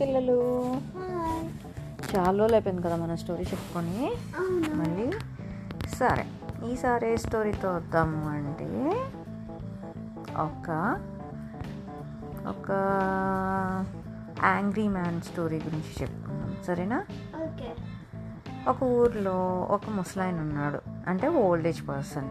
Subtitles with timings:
[0.00, 0.62] పిల్లలు.
[2.16, 4.12] చాలా రోజులు అయిపోయింది కదా మన స్టోరీ చెప్పుకొని.
[4.74, 5.12] మళ్ళీ
[5.88, 6.26] సరే
[6.70, 8.66] ఈసారి స్టోరీతో వద్దాము అంటే
[10.36, 10.98] ఒక
[12.46, 12.70] ఒక
[14.44, 16.56] యాంగ్రీ మ్యాన్ స్టోరీ గురించి చెప్పుకుందాం.
[16.66, 17.04] సరేనా?
[18.68, 20.80] ఒక ఊర్లో ఒక ముసలాయన ఉన్నాడు.
[21.06, 22.28] అంటే ఓల్డ్ ఏజ్ పర్సన్.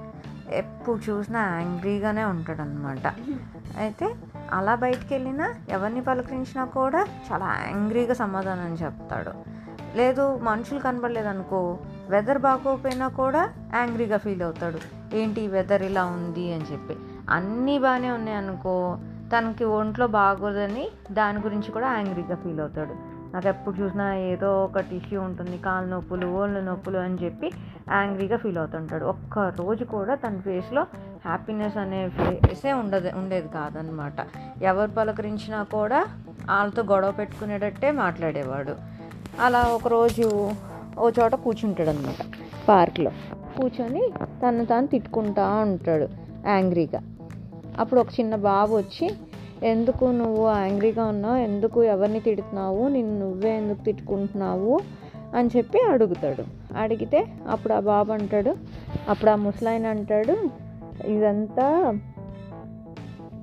[0.52, 3.14] ఎప్పుడు చూసినా యాంగ్రీగానే ఉంటాడు అనమాట
[3.78, 4.16] అయితే
[4.52, 9.32] అలా బయటికి వెళ్ళినా ఎవరిని పలకరించినా కూడా చాలా యాంగ్రీగా సమాధానం చెప్తాడు.
[9.98, 11.78] లేదు మనుషులు కనబడలేదు అనుకో
[12.10, 14.80] వెదర్ బాగోకపోయినా కూడా యాంగ్రీగా ఫీల్ అవుతాడు.
[15.16, 16.96] ఏంటి వెదర్ ఇలా ఉంది అని చెప్పి.
[17.30, 18.98] అన్నీ బాగానే ఉన్నాయి అనుకో
[19.38, 23.18] తనకి ఒంట్లో బాగోదని దాని గురించి కూడా యాంగ్రీగా ఫీల్ అవుతాడు.
[23.34, 27.52] నాకు ఎప్పుడు చూసినా ఏదో ఒకటి ఇష్యూ ఉంటుంది కాలు నొప్పులు ఓళ్ళు నొప్పులు అని చెప్పి
[27.92, 29.06] యాంగ్రీగా ఫీల్ అవుతుంటాడు.
[29.06, 30.88] ఒక్క రోజు కూడా తన ఫేస్లో
[31.26, 34.14] హ్యాపీనెస్ అనే ఫేసే ఉండదు ఉండేది కాదనమాట
[34.62, 36.06] ఎవరు పలకరించినా కూడా
[36.50, 38.76] వాళ్ళతో గొడవ పెట్టుకునేటట్టే మాట్లాడేవాడు.
[39.42, 40.52] అలా ఒకరోజు
[41.00, 42.26] ఓ చోట కూర్చుంటాడు అనమాట
[42.70, 43.12] పార్క్లో.
[43.58, 46.08] కూర్చొని తను తాను తిట్టుకుంటా ఉంటాడు
[46.48, 47.02] యాంగ్రీగా.
[47.80, 49.12] అప్పుడు ఒక చిన్న బాబు వచ్చి
[49.64, 51.36] ఎందుకు నువ్వు యాంగ్రీగా ఉన్నావు?
[51.36, 52.88] ఎందుకు ఎవరిని తిడుతున్నావు?
[52.88, 54.80] నిన్ను నువ్వే ఎందుకు తిట్టుకుంటున్నావు?
[55.36, 56.44] అని చెప్పి అడుగుతాడు.
[56.78, 58.56] అడిగితే అప్పుడు ఆ బాబు అంటాడు
[59.10, 60.67] అప్పుడు ఆ ముసలాయన అంటాడు
[61.06, 61.98] ఇదంతా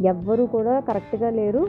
[0.00, 1.68] ఎవ్వరు కూడా కరెక్ట్గా లేరు.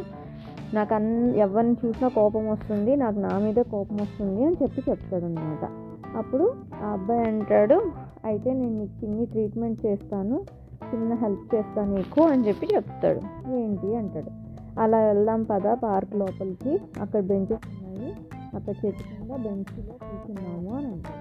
[0.74, 5.70] నాకు అన్ ఎవరిని చూసినా కోపం వస్తుంది నాకు నా మీద కోపం వస్తుంది అని చెప్పి చెప్తాడు అనమాట
[6.18, 7.82] అప్పుడు ఆ అబ్బాయి అంటాడు
[8.26, 10.46] అయితే నేను నీకు చిన్ని ట్రీట్మెంట్ చేస్తాను
[10.94, 13.52] చిన్న హెల్ప్ చేస్తాను నీకు అని చెప్పి చెప్తాడు.
[13.52, 13.96] ఏంటి?
[13.96, 14.46] అంటాడు.
[14.80, 18.14] అలా వెళ్దాం పదా పార్క్ లోపలికి అక్కడ బెంచెస్ ఉన్నాయి
[18.56, 21.15] అక్కడ చెట్టు కింద బెంచ్లో కూర్చున్నాము అని అంటాడు.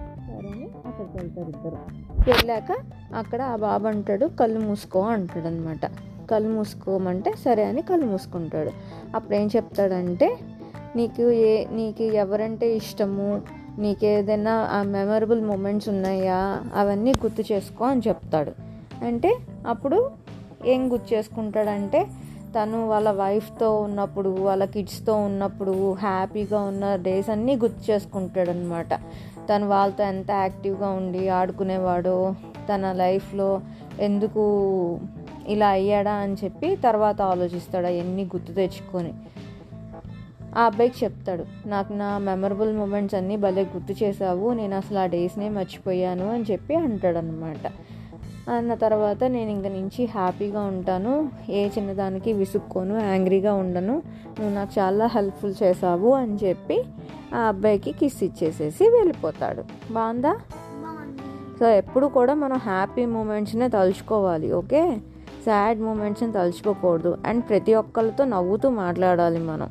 [1.03, 1.79] అక్కడికి వెళ్తారు ఇద్దరు.
[2.31, 2.77] వెళ్ళాక
[3.15, 5.87] అక్కడ ఆ బాబు అంటాడు కళ్ళు మూసుకో అంటాడు అనమాట
[6.31, 8.71] కళ్ళు మూసుకోమంటే సరే అని కళ్ళు మూసుకుంటాడు.
[9.15, 10.39] అప్పుడు ఏం చెప్తాడంటే
[10.97, 13.43] నీకు ఏ నీకు ఎవరంటే ఇష్టము?
[13.79, 16.63] నీకు ఏదైనా ఆ మెమరబుల్ మూమెంట్స్ ఉన్నాయా?
[16.75, 18.53] అవన్నీ గుర్తు చేసుకో అని చెప్తాడు.
[19.05, 20.11] అంటే అప్పుడు
[20.67, 22.07] ఏం గుర్తు చేసుకుంటాడంటే
[22.57, 28.95] తను వాళ్ళ వైఫ్తో ఉన్నప్పుడు వాళ్ళ కిడ్స్తో ఉన్నప్పుడు హ్యాపీగా ఉన్న డేస్ అన్నీ గుర్తు చేసుకుంటాడనమాట
[29.51, 32.35] తను వాళ్ళతో ఎంత యాక్టివ్గా ఉండి ఆడుకునేవాడో
[32.75, 33.61] తన లైఫ్లో
[34.01, 34.43] ఎందుకు
[35.47, 39.13] ఇలా అయ్యాడా అని చెప్పి తర్వాత ఆలోచిస్తాడు అవన్నీ గుర్తు తెచ్చుకొని.
[40.59, 45.49] ఆ అబ్బాయికి చెప్తాడు నాకు నా మెమరబుల్ మూమెంట్స్ అన్నీ భలే గుర్తు చేసావు నేను అసలు ఆ డేస్నే
[45.49, 47.73] మర్చిపోయాను అని చెప్పి అంటాడనమాట
[48.51, 54.03] అన్న తర్వాత నేను ఇంక నుంచి హ్యాపీగా ఉంటాను ఏ చిన్నదానికి విసుక్కోను యాంగ్రీగా ఉండను
[54.41, 56.83] నువ్వు నాకు చాలా హెల్ప్ఫుల్ చేసావు అని చెప్పి
[57.35, 59.93] ఆ అబ్బాయికి కిస్ ఇచ్చేసేసి వెళ్ళిపోతాడు.
[59.93, 60.37] బాగుందా?
[61.61, 65.01] సో ఎప్పుడు కూడా మనం హ్యాపీ మూమెంట్స్నే తలుచుకోవాలి ఓకే?
[65.47, 67.19] సాడ్ మూమెంట్స్ని తలుచుకోకూడదు.
[67.27, 69.69] అండ్ ప్రతి ఒక్కరితో నవ్వుతూ మాట్లాడాలి మనం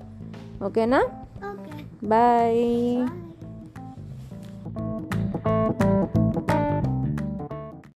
[0.63, 0.97] ఓకేనా?
[0.97, 1.83] ఓకే.
[2.07, 2.97] బాయ్.
[2.97, 3.32] బాయ్.